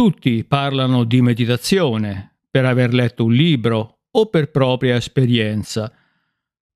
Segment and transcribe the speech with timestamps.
[0.00, 5.92] Tutti parlano di meditazione per aver letto un libro o per propria esperienza.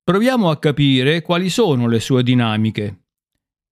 [0.03, 3.05] Proviamo a capire quali sono le sue dinamiche.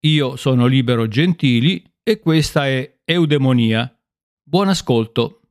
[0.07, 3.95] Io sono Libero Gentili e questa è Eudemonia.
[4.43, 5.43] Buon ascolto.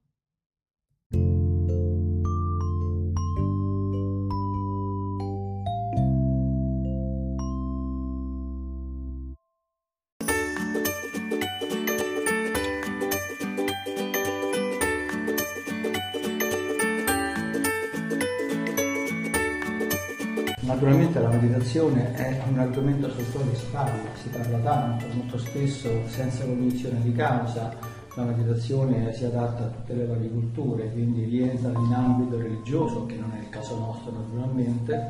[20.81, 25.87] Naturalmente la meditazione è un argomento sul quale si parla, si parla tanto, molto spesso
[26.07, 27.71] senza cognizione di causa.
[28.15, 33.15] La meditazione si adatta a tutte le varie culture, quindi rientra in ambito religioso, che
[33.15, 35.07] non è il caso nostro naturalmente,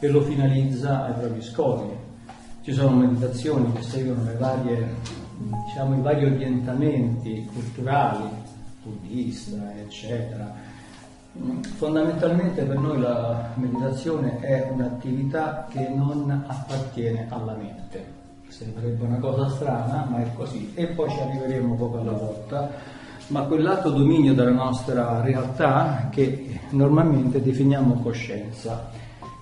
[0.00, 1.96] e lo finalizza ai propri scopi.
[2.62, 4.84] Ci sono meditazioni che seguono varie,
[5.38, 8.28] diciamo, i vari orientamenti culturali,
[8.82, 10.63] buddista, eccetera,
[11.76, 18.12] Fondamentalmente per noi la meditazione è un'attività che non appartiene alla mente.
[18.46, 20.72] Sembrerebbe una cosa strana, ma è così.
[20.74, 22.70] E poi ci arriveremo poco alla volta.
[23.28, 28.90] Ma quell'altro dominio della nostra realtà che normalmente definiamo coscienza.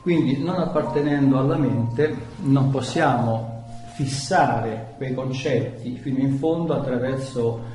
[0.00, 7.72] Quindi non appartenendo alla mente non possiamo fissare quei concetti fino in fondo attraverso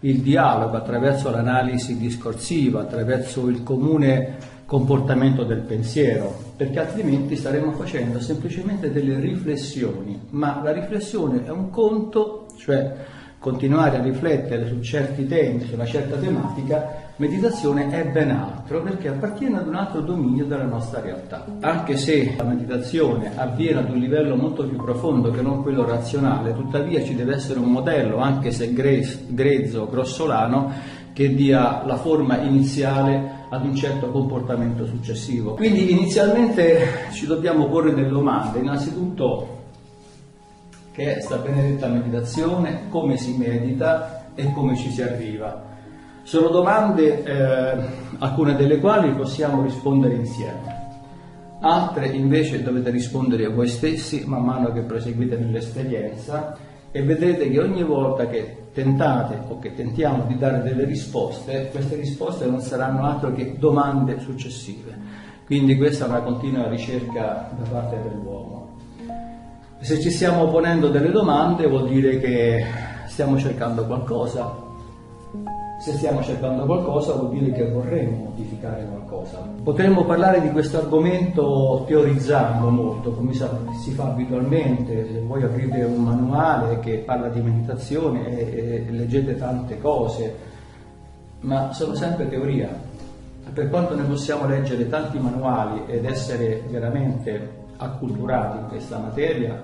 [0.00, 8.20] il dialogo attraverso l'analisi discorsiva, attraverso il comune comportamento del pensiero, perché altrimenti staremo facendo
[8.20, 12.94] semplicemente delle riflessioni, ma la riflessione è un conto, cioè
[13.38, 19.08] continuare a riflettere su certi temi, su una certa tematica, meditazione è ben altro perché
[19.08, 21.44] appartiene ad un altro dominio della nostra realtà.
[21.60, 26.54] Anche se la meditazione avviene ad un livello molto più profondo che non quello razionale,
[26.54, 30.72] tuttavia ci deve essere un modello, anche se grezzo, grossolano,
[31.12, 35.54] che dia la forma iniziale ad un certo comportamento successivo.
[35.54, 39.56] Quindi inizialmente ci dobbiamo porre delle domande, innanzitutto
[40.92, 45.67] che è sta benedetta meditazione, come si medita e come ci si arriva.
[46.28, 50.98] Sono domande, eh, alcune delle quali possiamo rispondere insieme,
[51.60, 56.54] altre invece dovete rispondere a voi stessi man mano che proseguite nell'esperienza
[56.90, 61.96] e vedrete che ogni volta che tentate o che tentiamo di dare delle risposte, queste
[61.96, 64.94] risposte non saranno altro che domande successive.
[65.46, 68.76] Quindi questa è una continua ricerca da parte dell'uomo.
[69.80, 72.62] Se ci stiamo ponendo delle domande vuol dire che
[73.06, 74.66] stiamo cercando qualcosa,
[75.78, 79.48] se stiamo cercando qualcosa vuol dire che vorremmo modificare qualcosa.
[79.62, 86.02] Potremmo parlare di questo argomento teorizzando molto, come si fa abitualmente, se voi aprite un
[86.02, 90.34] manuale che parla di meditazione e, leggete tante cose,
[91.40, 92.68] ma sono sempre teoria.
[93.52, 99.62] Per quanto ne possiamo leggere tanti manuali ed essere veramente acculturati in questa materia,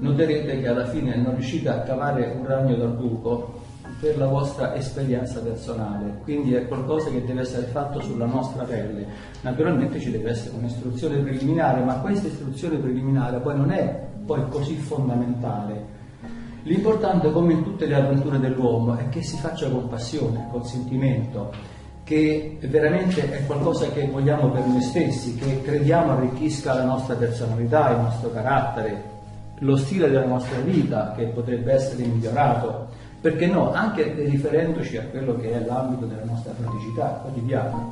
[0.00, 3.64] noterete che alla fine non riuscite a cavare un ragno dal buco
[3.98, 9.06] per la vostra esperienza personale, quindi è qualcosa che deve essere fatto sulla nostra pelle.
[9.40, 14.74] Naturalmente ci deve essere un'istruzione preliminare, ma questa istruzione preliminare poi non è poi così
[14.76, 15.94] fondamentale.
[16.64, 21.52] L'importante, come in tutte le avventure dell'uomo, è che si faccia con passione, con sentimento,
[22.02, 27.90] che veramente è qualcosa che vogliamo per noi stessi, che crediamo arricchisca la nostra personalità,
[27.92, 29.14] il nostro carattere,
[29.60, 32.85] lo stile della nostra vita che potrebbe essere migliorato
[33.26, 37.84] perché no, anche riferendoci a quello che è l'ambito della nostra praticità quotidiana.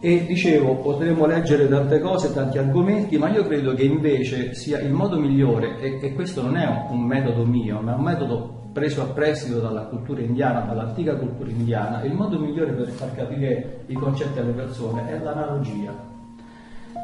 [0.00, 4.90] E dicevo, potremmo leggere tante cose, tanti argomenti, ma io credo che invece sia il
[4.90, 9.02] modo migliore, e, e questo non è un, metodo mio, ma è un metodo preso
[9.02, 13.94] a prestito dalla cultura indiana, dall'antica cultura indiana, il modo migliore per far capire i
[13.94, 15.94] concetti alle persone è l'analogia,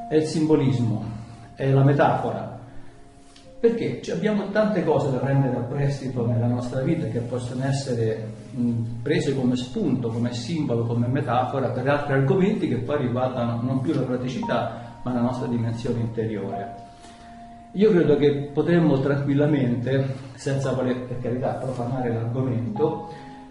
[0.08, 1.04] è il simbolismo,
[1.54, 2.58] è la metafora,
[3.62, 8.26] perché abbiamo tante cose da prendere a prestito nella nostra vita che possono essere
[9.00, 13.94] prese come spunto, come simbolo, come metafora per altri argomenti che poi riguardano non più
[13.94, 16.74] la praticità ma la nostra dimensione interiore.
[17.74, 23.10] Io credo che potremmo tranquillamente, senza voler per carità profanare l'argomento,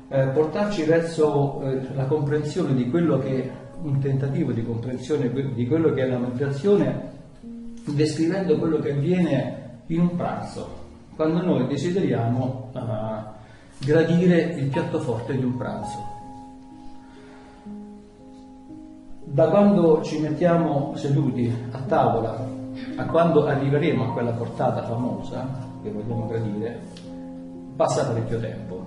[0.10, 3.50] eh, portarci verso eh, la comprensione di quello che
[3.82, 7.12] un tentativo di comprensione di quello che è la meditazione,
[7.86, 9.61] descrivendo quello che avviene
[9.92, 10.68] in un pranzo,
[11.16, 12.80] quando noi desideriamo uh,
[13.80, 16.20] gradire il piatto forte di un pranzo.
[19.24, 22.50] Da quando ci mettiamo seduti a tavola
[22.96, 25.46] a quando arriveremo a quella portata famosa
[25.84, 26.80] che vogliamo gradire,
[27.76, 28.86] passa parecchio tempo.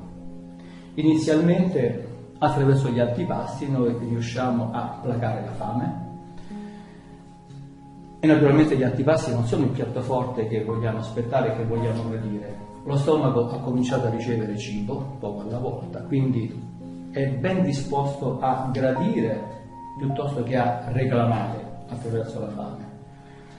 [0.94, 2.08] Inizialmente
[2.38, 6.03] attraverso gli antipasti noi riusciamo a placare la fame
[8.24, 12.56] e naturalmente gli antipasti non sono il piatto forte che vogliamo aspettare, che vogliamo gradire.
[12.84, 16.50] Lo stomaco ha cominciato a ricevere cibo poco alla volta, quindi
[17.10, 19.38] è ben disposto a gradire
[19.98, 22.84] piuttosto che a reclamare attraverso la fame.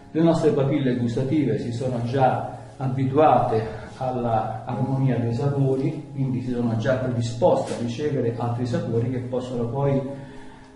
[0.09, 3.67] Le nostre papille gustative si sono già abituate
[3.97, 10.01] all'armonia dei sapori, quindi si sono già predisposte a ricevere altri sapori che possono poi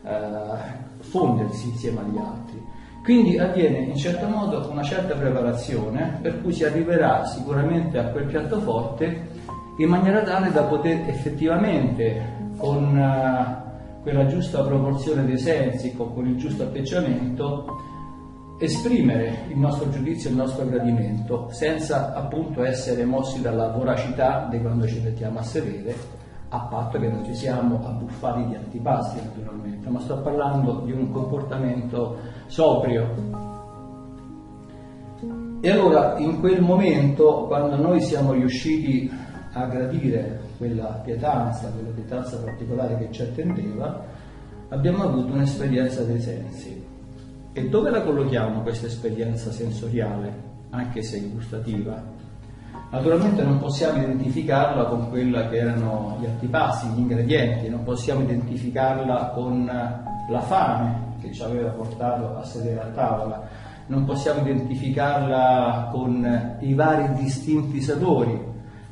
[0.03, 0.18] eh,
[1.00, 2.49] fondersi insieme agli altri.
[3.10, 8.26] Quindi avviene in certo modo una certa preparazione per cui si arriverà sicuramente a quel
[8.26, 9.30] piatto forte
[9.78, 16.38] in maniera tale da poter effettivamente con uh, quella giusta proporzione dei sensi, con il
[16.38, 17.66] giusto atteggiamento,
[18.60, 24.86] esprimere il nostro giudizio, il nostro gradimento, senza appunto essere mossi dalla voracità di quando
[24.86, 25.96] ci mettiamo a sedere,
[26.50, 31.12] a patto che non ci siamo abbuffati di antipasti naturalmente, ma sto parlando di un
[31.12, 32.18] comportamento
[32.48, 33.48] sobrio.
[35.62, 39.12] E allora in quel momento, quando noi siamo riusciti
[39.51, 44.06] a gradire quella pietanza, quella pietanza particolare che ci attendeva,
[44.69, 46.88] abbiamo avuto un'esperienza dei sensi.
[47.51, 52.19] E dove la collochiamo questa esperienza sensoriale, anche se gustativa?
[52.92, 59.31] Naturalmente non possiamo identificarla con quella che erano gli antipasti, gli ingredienti, non possiamo identificarla
[59.34, 59.66] con
[60.30, 63.48] la fame che ci aveva portato a sedere a tavola,
[63.88, 68.48] non possiamo identificarla con i vari distinti sapori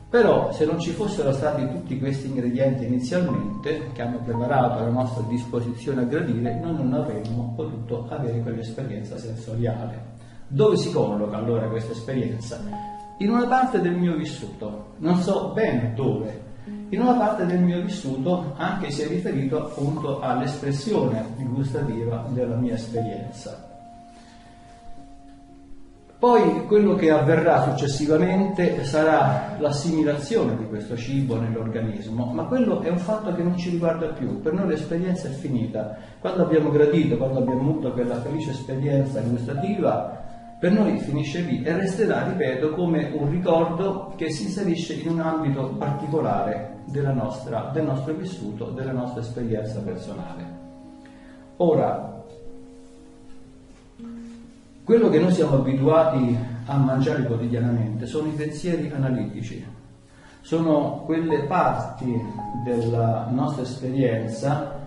[0.09, 5.21] però se non ci fossero stati tutti questi ingredienti inizialmente che hanno preparato la nostra
[5.27, 10.15] disposizione a gradire, noi non avremmo potuto avere quell'esperienza sensoriale.
[10.47, 12.96] Dove si colloca allora questa esperienza?
[13.19, 16.45] In una parte del mio vissuto, non so bene dove,
[16.89, 22.75] in una parte del mio vissuto anche se è riferito appunto all'espressione gustativa della mia
[22.75, 23.65] esperienza.
[26.19, 32.97] Poi quello che avverrà successivamente sarà l'assimilazione di questo cibo nell'organismo, ma quello è un
[32.99, 35.95] fatto che non ci riguarda più, per noi l'esperienza è finita.
[36.19, 40.25] Quando abbiamo gradito, quando abbiamo avuto quella felice esperienza gustativa,
[40.59, 45.19] per noi finisce lì e resterà, ripeto, come un ricordo che si inserisce in un
[45.19, 46.77] ambito particolare
[47.13, 50.55] nostra, del nostro vissuto, della nostra esperienza personale.
[51.57, 52.23] Ora,
[54.83, 59.63] quello che noi siamo abituati a mangiare quotidianamente sono i pensieri analitici,
[60.41, 62.19] sono quelle parti
[62.63, 64.79] della nostra esperienza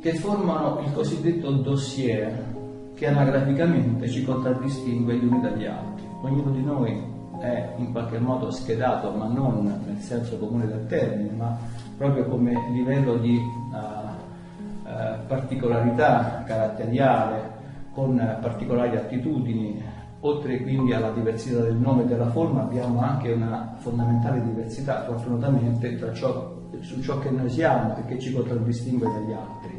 [0.00, 2.62] che formano il cosiddetto dossier
[2.94, 6.06] che anagraficamente ci contraddistingue gli uni dagli altri.
[6.22, 11.30] Ognuno di noi è in qualche modo schedato, ma non nel senso comune del termine,
[11.30, 11.58] ma
[11.96, 17.52] proprio come livello di uh, uh, particolarità caratteriale,
[17.92, 19.82] con particolari attitudini,
[20.20, 25.96] oltre quindi alla diversità del nome e della forma abbiamo anche una fondamentale diversità fortunatamente
[26.14, 29.73] ciò, su ciò che noi siamo e che ci contraddistingue dagli altri.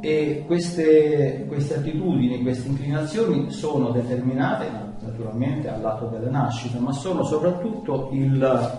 [0.00, 4.66] E queste, queste attitudini, queste inclinazioni sono determinate
[5.00, 8.78] naturalmente al lato della nascita, ma sono soprattutto il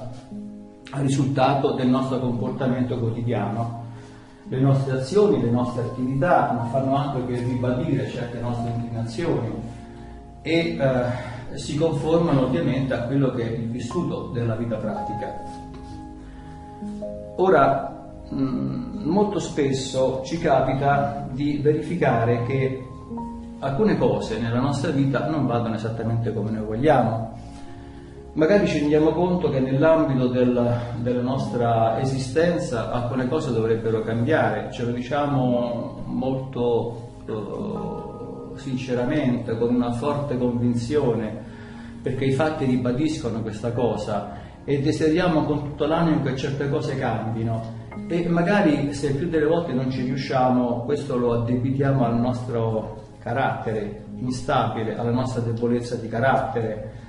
[0.93, 3.81] risultato del nostro comportamento quotidiano
[4.51, 9.49] le nostre azioni, le nostre attività non fanno altro che ribadire certe nostre inclinazioni
[10.41, 15.41] e eh, si conformano ovviamente a quello che è il vissuto della vita pratica.
[17.37, 18.00] Ora,
[18.31, 22.85] molto spesso ci capita di verificare che
[23.59, 27.39] alcune cose nella nostra vita non vadano esattamente come noi vogliamo.
[28.33, 34.85] Magari ci rendiamo conto che nell'ambito del, della nostra esistenza alcune cose dovrebbero cambiare, ce
[34.85, 41.39] lo diciamo molto uh, sinceramente, con una forte convinzione,
[42.01, 44.31] perché i fatti ribadiscono questa cosa
[44.63, 49.73] e desideriamo con tutto l'animo che certe cose cambino e magari se più delle volte
[49.73, 56.99] non ci riusciamo, questo lo addebitiamo al nostro carattere instabile, alla nostra debolezza di carattere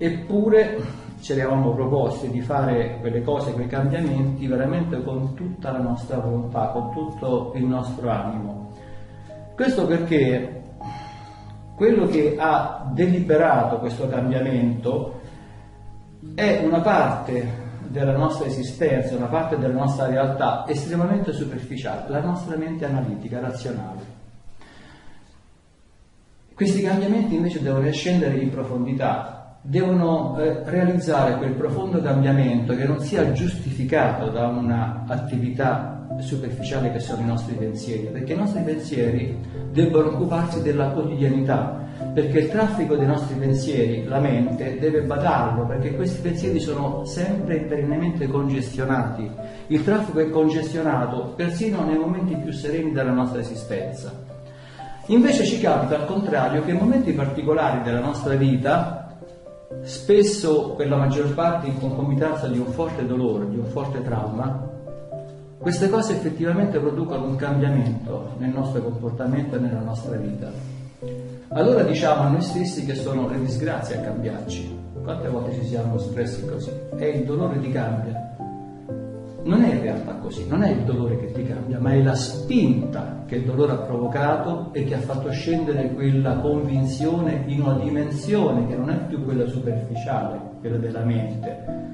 [0.00, 0.80] Eppure
[1.20, 6.68] ci eravamo proposti di fare quelle cose, quei cambiamenti veramente con tutta la nostra volontà,
[6.68, 8.70] con tutto il nostro animo.
[9.56, 10.62] Questo perché
[11.74, 15.18] quello che ha deliberato questo cambiamento
[16.36, 17.57] è una parte
[17.88, 24.16] della nostra esistenza, una parte della nostra realtà estremamente superficiale, la nostra mente analitica, razionale.
[26.54, 33.00] Questi cambiamenti invece devono scendere in profondità devono eh, realizzare quel profondo cambiamento che non
[33.00, 39.36] sia giustificato da un'attività superficiale che sono i nostri pensieri, perché i nostri pensieri
[39.70, 45.94] debbono occuparsi della quotidianità, perché il traffico dei nostri pensieri, la mente, deve badarlo, perché
[45.94, 49.30] questi pensieri sono sempre e perennemente congestionati.
[49.68, 54.12] Il traffico è congestionato persino nei momenti più sereni della nostra esistenza.
[55.06, 59.16] Invece ci capita al contrario che in momenti particolari della nostra vita
[59.82, 64.66] spesso per la maggior parte in concomitanza di un forte dolore, di un forte trauma,
[65.58, 70.67] queste cose effettivamente producono un cambiamento nel nostro comportamento e nella nostra vita.
[71.50, 74.76] Allora diciamo a noi stessi che sono le disgrazie a cambiarci.
[75.02, 76.70] Quante volte ci siamo espressi così?
[76.96, 78.28] È il dolore che cambia
[79.48, 82.14] non è in realtà così, non è il dolore che ti cambia, ma è la
[82.14, 87.78] spinta che il dolore ha provocato e che ha fatto scendere quella convinzione in una
[87.78, 91.86] dimensione che non è più quella superficiale, quella della mente.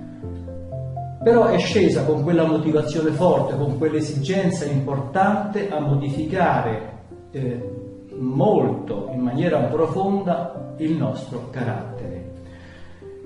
[1.23, 6.92] Però è scesa con quella motivazione forte, con quell'esigenza importante a modificare
[7.30, 7.83] eh,
[8.18, 12.33] molto, in maniera profonda, il nostro carattere.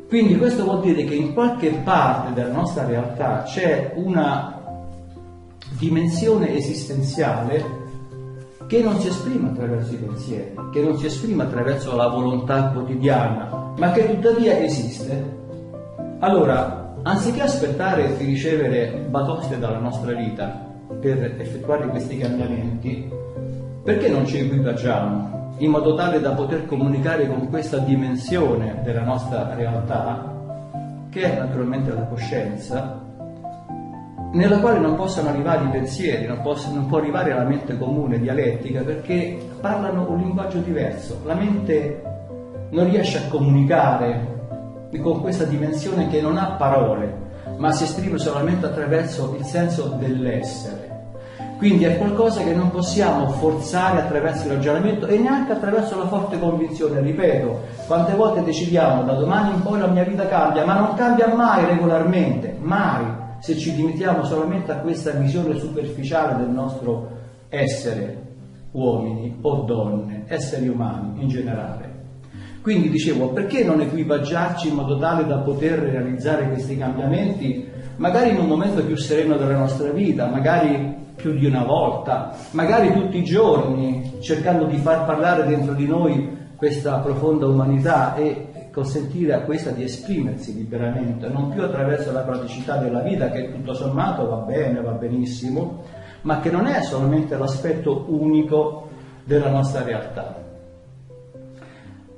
[0.08, 4.58] Quindi questo vuol dire che in qualche parte della nostra realtà c'è una
[5.76, 7.76] dimensione esistenziale
[8.66, 13.72] che non si esprime attraverso i pensieri, che non si esprime attraverso la volontà quotidiana,
[13.76, 15.36] ma che tuttavia esiste.
[16.20, 20.66] Allora, anziché aspettare di ricevere batoste dalla nostra vita
[21.00, 23.10] per effettuare questi cambiamenti,
[23.88, 25.54] perché non ci equipaggiamo?
[25.60, 30.30] in modo tale da poter comunicare con questa dimensione della nostra realtà,
[31.08, 33.00] che è naturalmente la coscienza,
[34.34, 38.20] nella quale non possono arrivare i pensieri, non, posso, non può arrivare la mente comune,
[38.20, 41.22] dialettica, perché parlano un linguaggio diverso.
[41.24, 42.02] La mente
[42.68, 47.10] non riesce a comunicare con questa dimensione che non ha parole,
[47.56, 50.87] ma si esprime solamente attraverso il senso dell'essere.
[51.58, 56.38] Quindi è qualcosa che non possiamo forzare attraverso il ragionamento e neanche attraverso la forte
[56.38, 57.00] convinzione.
[57.00, 61.34] Ripeto, quante volte decidiamo da domani in poi la mia vita cambia, ma non cambia
[61.34, 63.04] mai regolarmente, mai,
[63.40, 67.08] se ci limitiamo solamente a questa visione superficiale del nostro
[67.48, 68.26] essere
[68.70, 71.96] uomini o donne, esseri umani in generale.
[72.62, 78.38] Quindi dicevo, perché non equipaggiarci in modo tale da poter realizzare questi cambiamenti, magari in
[78.38, 83.24] un momento più sereno della nostra vita, magari più di una volta, magari tutti i
[83.24, 89.70] giorni, cercando di far parlare dentro di noi questa profonda umanità e consentire a questa
[89.70, 94.80] di esprimersi liberamente, non più attraverso la praticità della vita che tutto sommato va bene,
[94.80, 95.82] va benissimo,
[96.22, 98.88] ma che non è solamente l'aspetto unico
[99.24, 100.36] della nostra realtà.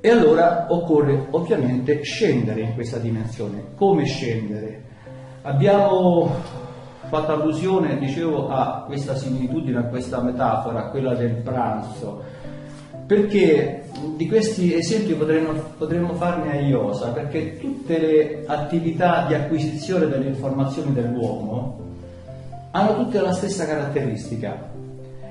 [0.02, 3.72] E allora occorre ovviamente scendere in questa dimensione.
[3.74, 4.82] Come scendere?
[5.42, 6.30] Abbiamo
[7.10, 12.22] fatto allusione, dicevo, a questa similitudine, a questa metafora, quella del pranzo,
[13.04, 13.82] perché
[14.16, 20.28] di questi esempi potremmo, potremmo farne a iosa, perché tutte le attività di acquisizione delle
[20.28, 21.78] informazioni dell'uomo
[22.70, 24.68] hanno tutte la stessa caratteristica.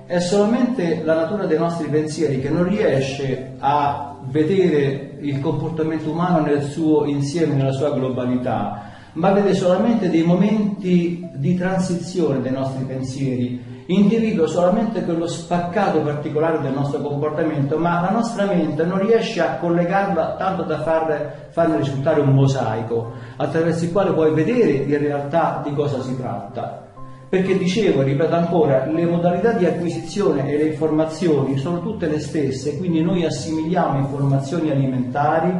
[0.05, 6.41] È solamente la natura dei nostri pensieri che non riesce a vedere il comportamento umano
[6.41, 12.83] nel suo insieme, nella sua globalità, ma vede solamente dei momenti di transizione dei nostri
[12.83, 19.41] pensieri, individua solamente quello spaccato particolare del nostro comportamento, ma la nostra mente non riesce
[19.41, 24.97] a collegarla tanto da far, farne risultare un mosaico attraverso il quale puoi vedere in
[24.99, 26.85] realtà di cosa si tratta.
[27.27, 32.77] Perché dicevo, ripeto ancora, le modalità di acquisizione e le informazioni sono tutte le stesse,
[32.77, 35.51] quindi noi assimiliamo informazioni alimentari,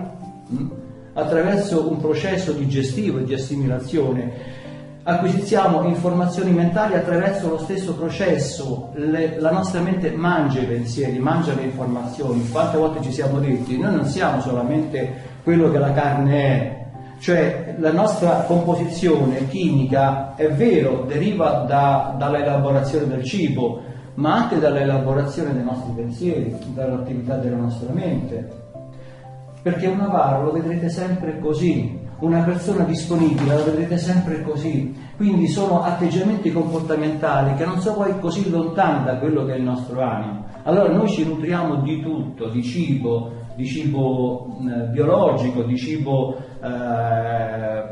[0.48, 0.66] mh,
[1.20, 4.58] attraverso un processo digestivo e di assimilazione.
[5.02, 11.56] Acquisiziamo informazioni mentali attraverso lo stesso processo, le, la nostra mente mangia i pensieri, mangia
[11.56, 12.48] le informazioni.
[12.50, 15.12] Quante volte ci siamo detti, noi non siamo solamente
[15.44, 16.86] quello che la carne è,
[17.20, 23.82] cioè la nostra composizione chimica è vero, deriva da, dall'elaborazione del cibo,
[24.16, 28.59] ma anche dall'elaborazione dei nostri pensieri, dall'attività della nostra mente
[29.62, 35.48] perché un avaro lo vedrete sempre così, una persona disponibile la vedrete sempre così, quindi
[35.48, 40.02] sono atteggiamenti comportamentali che non sono poi così lontani da quello che è il nostro
[40.02, 40.46] animo.
[40.64, 47.84] Allora noi ci nutriamo di tutto, di cibo, di cibo eh, biologico, di cibo eh,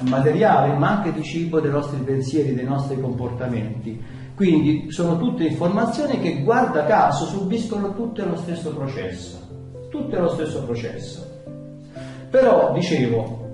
[0.00, 4.00] materiale, ma anche di cibo dei nostri pensieri, dei nostri comportamenti.
[4.34, 9.39] Quindi sono tutte informazioni che guarda caso subiscono tutte lo stesso processo
[9.90, 11.26] tutte lo stesso processo.
[12.30, 13.48] Però, dicevo,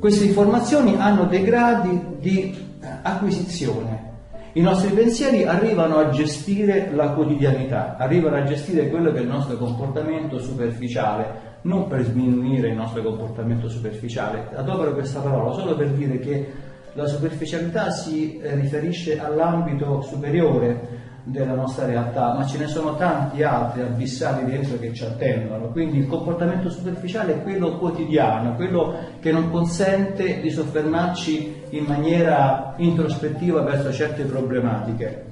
[0.00, 4.08] queste informazioni hanno dei gradi di eh, acquisizione.
[4.54, 9.28] I nostri pensieri arrivano a gestire la quotidianità, arrivano a gestire quello che è il
[9.28, 15.90] nostro comportamento superficiale, non per sminuire il nostro comportamento superficiale, adopero questa parola solo per
[15.90, 16.52] dire che
[16.94, 23.42] la superficialità si eh, riferisce all'ambito superiore della nostra realtà, ma ce ne sono tanti
[23.42, 25.68] altri abissali dentro che ci attendono.
[25.68, 32.74] Quindi il comportamento superficiale è quello quotidiano, quello che non consente di soffermarci in maniera
[32.76, 35.26] introspettiva verso certe problematiche.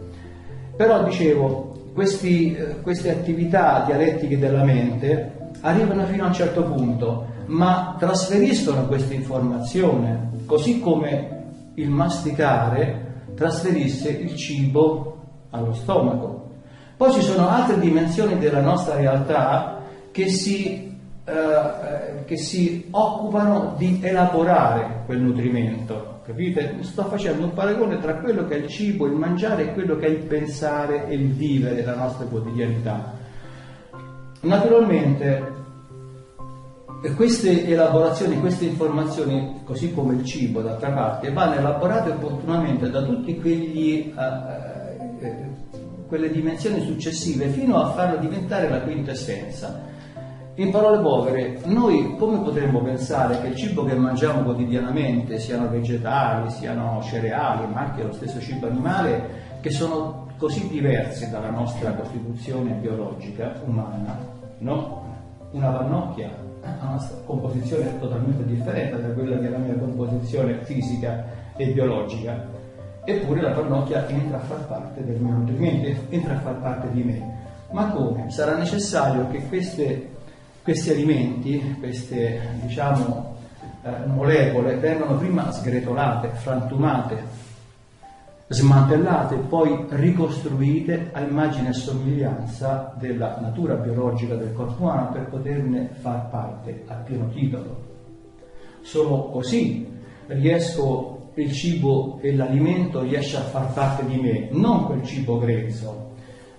[0.76, 7.26] Però dicevo, questi, eh, queste attività dialettiche della mente arrivano fino a un certo punto,
[7.46, 11.36] ma trasferiscono questa informazione, così come
[11.74, 15.17] il masticare trasferisse il cibo
[15.50, 16.50] allo stomaco.
[16.96, 24.00] Poi ci sono altre dimensioni della nostra realtà che si, eh, che si occupano di
[24.02, 26.20] elaborare quel nutrimento.
[26.24, 26.82] Capite?
[26.82, 30.06] Sto facendo un paragone tra quello che è il cibo, il mangiare e quello che
[30.06, 33.14] è il pensare e il vivere la nostra quotidianità.
[34.40, 35.56] Naturalmente
[37.14, 43.30] queste elaborazioni, queste informazioni, così come il cibo d'altra parte, vanno elaborate opportunamente da tutte
[43.30, 44.67] uh,
[45.20, 49.86] uh, quelle dimensioni successive fino a farlo diventare la quintessenza.
[50.54, 56.50] In parole povere, noi come potremmo pensare che il cibo che mangiamo quotidianamente, siano vegetali,
[56.50, 62.72] siano cereali, ma anche lo stesso cibo animale, che sono così diversi dalla nostra costituzione
[62.72, 64.18] biologica umana,
[64.58, 65.04] no?
[65.52, 66.28] Una pannocchia
[66.62, 71.24] ha una composizione totalmente differente da quella che è la mia composizione fisica
[71.56, 72.46] e biologica,
[73.08, 77.02] eppure la pannocchia entra a far parte del mio nutrimento, entra a far parte di
[77.02, 77.36] me.
[77.70, 78.30] Ma come?
[78.30, 80.10] Sarà necessario che queste,
[80.62, 83.36] questi alimenti, queste diciamo,
[83.82, 87.46] eh, molecole vengano prima sgretolate, frantumate,
[88.48, 95.90] smantellate poi ricostruite a immagine e somiglianza della natura biologica del corpo umano per poterne
[96.00, 97.86] far parte a pieno titolo.
[98.82, 99.86] Solo così
[100.26, 106.06] riesco il cibo e l'alimento riesce a far parte di me, non quel cibo grezzo,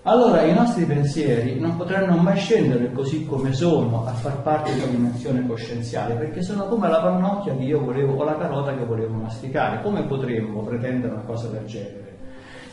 [0.03, 4.85] allora i nostri pensieri non potranno mai scendere così come sono a far parte una
[4.85, 9.15] dimensione coscienziale, perché sono come la pannocchia che io volevo o la carota che volevo
[9.15, 9.81] masticare.
[9.81, 12.17] Come potremmo pretendere una cosa del genere?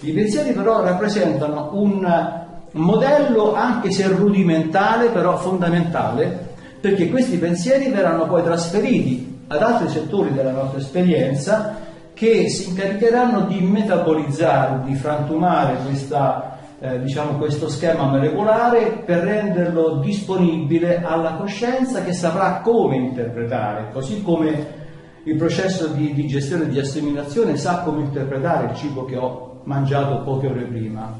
[0.01, 8.27] I pensieri però rappresentano un modello, anche se rudimentale, però fondamentale, perché questi pensieri verranno
[8.27, 11.86] poi trasferiti ad altri settori della nostra esperienza
[12.17, 19.99] che si incaricheranno di metabolizzare, di frantumare questa eh, diciamo, questo schema molecolare per renderlo
[19.99, 24.85] disponibile alla coscienza che saprà come interpretare, così come
[25.25, 30.23] il processo di digestione e di assimilazione sa come interpretare il cibo che ho mangiato
[30.23, 31.13] poche ore prima.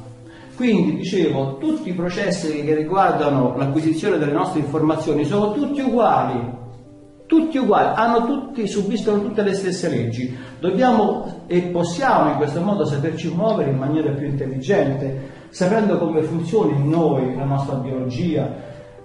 [0.55, 6.65] Quindi, dicevo, tutti i processi che riguardano l'acquisizione delle nostre informazioni sono tutti uguali,
[7.27, 10.35] tutti uguali, hanno tutti, subiscono tutte le stesse leggi.
[10.59, 16.73] Dobbiamo e possiamo in questo modo saperci muovere in maniera più intelligente, sapendo come funziona
[16.75, 18.49] in noi la nostra biologia,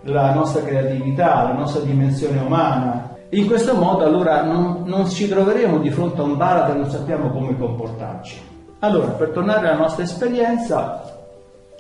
[0.05, 3.11] la nostra creatività, la nostra dimensione umana.
[3.31, 6.91] In questo modo allora non, non ci troveremo di fronte a un baratro e non
[6.91, 8.41] sappiamo come comportarci.
[8.81, 11.03] Allora, per tornare alla nostra esperienza,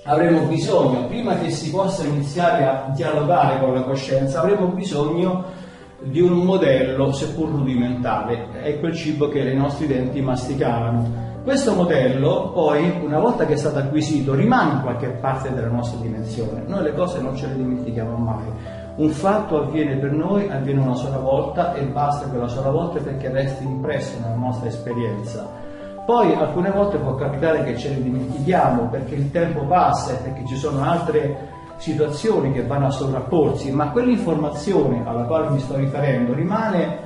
[0.04, 5.44] avremo bisogno, prima che si possa iniziare a dialogare con la coscienza, avremo bisogno
[6.04, 11.30] di un modello, seppur rudimentale, è quel cibo che i nostri denti masticavano.
[11.42, 16.00] Questo modello poi, una volta che è stato acquisito, rimane in qualche parte della nostra
[16.00, 16.62] dimensione.
[16.66, 18.44] Noi le cose non ce le dimentichiamo mai.
[18.94, 23.30] Un fatto avviene per noi, avviene una sola volta e basta quella sola volta perché
[23.30, 25.48] resti impresso nella nostra esperienza.
[26.04, 30.46] Poi alcune volte può capitare che ce ne dimentichiamo perché il tempo passa e perché
[30.46, 36.32] ci sono altre situazioni che vanno a sovrapporsi, ma quell'informazione alla quale mi sto riferendo
[36.32, 37.00] rimane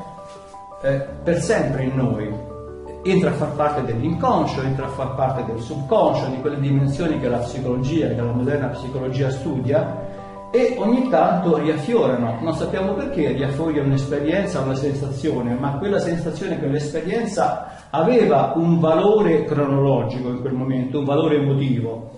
[0.82, 2.54] eh, per sempre in noi
[3.02, 7.28] entra a far parte dell'inconscio, entra a far parte del subconscio, di quelle dimensioni che
[7.28, 10.04] la psicologia, che la moderna psicologia studia
[10.50, 17.88] e ogni tanto riaffiorano, non sappiamo perché riaffiora un'esperienza, una sensazione, ma quella sensazione, quell'esperienza
[17.90, 22.15] aveva un valore cronologico in quel momento, un valore emotivo.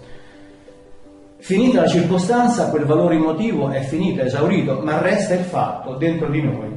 [1.40, 6.29] Finita la circostanza, quel valore emotivo è finito, è esaurito, ma resta il fatto dentro
[6.29, 6.77] di noi.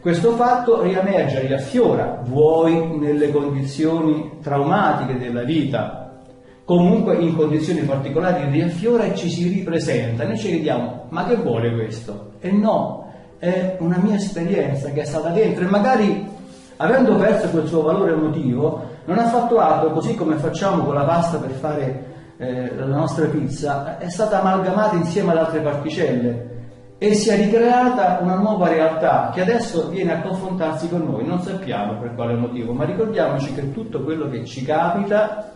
[0.00, 6.20] Questo fatto riemerge, riaffiora, vuoi nelle condizioni traumatiche della vita,
[6.64, 10.24] comunque in condizioni particolari riaffiora e ci si ripresenta.
[10.24, 12.32] Noi ci chiediamo, ma che vuole questo?
[12.40, 16.28] E no, è una mia esperienza che è stata dentro e magari
[16.76, 21.04] avendo perso quel suo valore emotivo non ha fatto altro, così come facciamo con la
[21.04, 22.11] pasta per fare
[22.42, 26.50] eh, la nostra pizza, è stata amalgamata insieme ad altre particelle
[26.98, 31.24] e si è ricreata una nuova realtà che adesso viene a confrontarsi con noi.
[31.24, 35.52] Non sappiamo per quale motivo, ma ricordiamoci che tutto quello che ci capita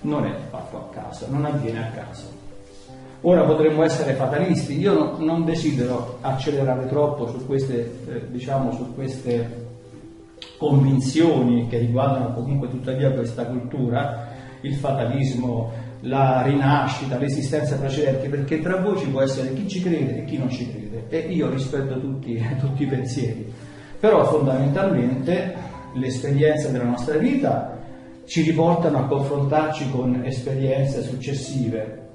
[0.00, 2.36] non è fatto a caso, non avviene a caso.
[3.22, 8.94] Ora potremmo essere fatalisti, io non, non desidero accelerare troppo su queste, eh, diciamo, su
[8.94, 9.66] queste
[10.56, 14.28] convinzioni che riguardano comunque tuttavia questa cultura,
[14.62, 20.18] il fatalismo, la rinascita, l'esistenza precedente, perché tra voi ci può essere chi ci crede
[20.18, 23.52] e chi non ci crede e io rispetto tutti, tutti i pensieri.
[23.98, 25.54] Però fondamentalmente
[25.94, 27.76] l'esperienza della nostra vita
[28.24, 32.06] ci riportano a confrontarci con esperienze successive.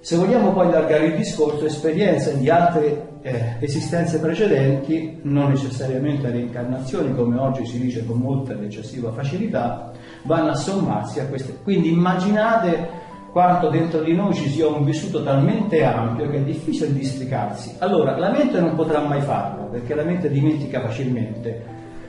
[0.00, 7.12] Se vogliamo poi allargare il discorso, esperienze di altre eh, esistenze precedenti, non necessariamente reincarnazioni,
[7.12, 9.90] come oggi si dice con molta ed eccessiva facilità,
[10.22, 11.58] vanno a sommarsi a queste.
[11.64, 12.88] Quindi immaginate
[13.36, 17.76] quanto dentro di noi ci sia un vissuto talmente ampio che è difficile districarsi.
[17.80, 21.62] Allora, la mente non potrà mai farlo, perché la mente dimentica facilmente,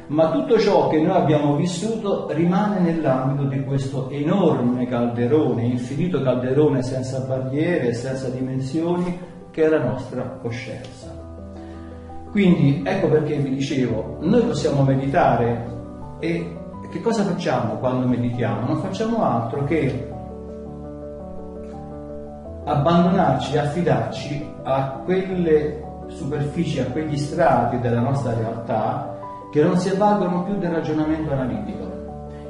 [0.07, 6.81] ma tutto ciò che noi abbiamo vissuto rimane nell'ambito di questo enorme calderone, infinito calderone
[6.81, 9.19] senza barriere, senza dimensioni,
[9.51, 11.13] che è la nostra coscienza.
[12.31, 15.65] Quindi ecco perché vi dicevo, noi possiamo meditare
[16.19, 16.55] e
[16.89, 18.65] che cosa facciamo quando meditiamo?
[18.65, 20.15] Non facciamo altro che
[22.67, 29.17] abbandonarci, affidarci a quelle superfici, a quegli strati della nostra realtà
[29.51, 31.85] che non si avvalgono più del ragionamento analitico.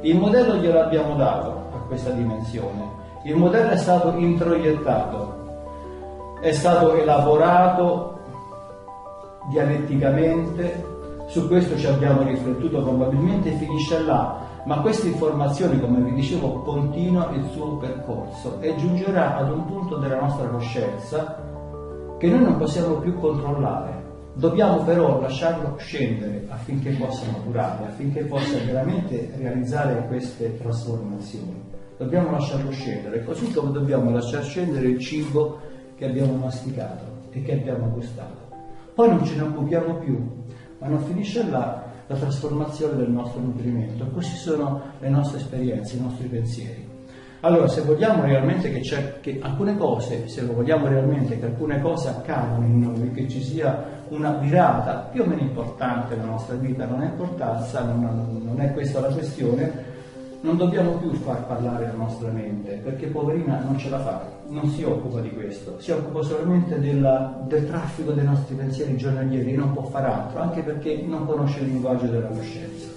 [0.02, 5.36] Il modello glielo abbiamo dato a questa dimensione, il modello è stato introiettato,
[6.42, 8.20] è stato elaborato
[9.50, 10.84] dialetticamente,
[11.28, 16.62] su questo ci abbiamo riflettuto probabilmente e finisce là, ma questa informazione, come vi dicevo,
[16.62, 21.42] continua il suo percorso e giungerà ad un punto della nostra coscienza
[22.20, 23.98] che noi non possiamo più controllare
[24.38, 31.60] Dobbiamo però lasciarlo scendere affinché possa maturare, affinché possa veramente realizzare queste trasformazioni.
[31.98, 35.58] Dobbiamo lasciarlo scendere, così come dobbiamo lasciar scendere il cibo
[35.96, 38.56] che abbiamo masticato e che abbiamo gustato.
[38.94, 40.46] Poi non ce ne occupiamo più,
[40.78, 44.08] ma non finisce là la trasformazione del nostro nutrimento.
[44.08, 46.96] Così sono le nostre esperienze, i nostri pensieri.
[47.41, 48.82] Allora, se vogliamo realmente che,
[49.22, 54.04] che, alcune cose, se vogliamo realmente che alcune cose accadano in noi, che ci sia
[54.10, 58.74] una virata più o meno importante nella nostra vita, non è importanza, non, non è
[58.74, 59.87] questa la questione,
[60.48, 64.70] non dobbiamo più far parlare la nostra mente, perché poverina non ce la fa, non
[64.70, 69.74] si occupa di questo, si occupa solamente della, del traffico dei nostri pensieri giornalieri, non
[69.74, 72.88] può fare altro, anche perché non conosce il linguaggio della coscienza.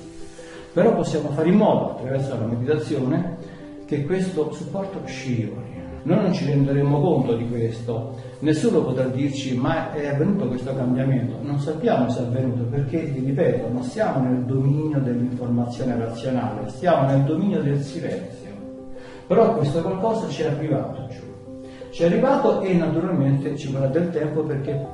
[0.73, 3.37] Però possiamo fare in modo, attraverso la meditazione,
[3.85, 5.70] che questo supporto scivoli.
[6.03, 11.37] Noi non ci renderemo conto di questo, nessuno potrà dirci ma è avvenuto questo cambiamento,
[11.43, 17.07] non sappiamo se è avvenuto perché, vi ripeto, non siamo nel dominio dell'informazione razionale, stiamo
[17.07, 18.49] nel dominio del silenzio.
[19.27, 21.21] Però questo qualcosa ci è arrivato giù.
[21.91, 24.87] Ci è arrivato e naturalmente ci vorrà del tempo perché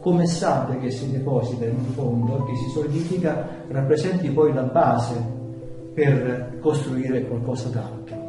[0.00, 5.14] come sabbia che si deposita in un fondo, che si solidifica, rappresenti poi la base
[5.94, 8.21] per costruire qualcosa d'altro.